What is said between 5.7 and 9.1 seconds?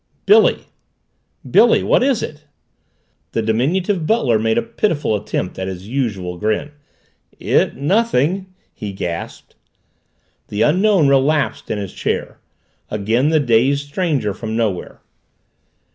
usual grin. "It nothing," he